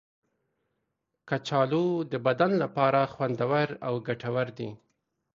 کچالو 1.29 1.85
د 2.11 2.13
بدن 2.25 2.51
لپاره 2.63 2.99
خوندور 3.13 3.67
او 3.87 3.93
ګټور 4.07 4.47
دی. 4.57 4.69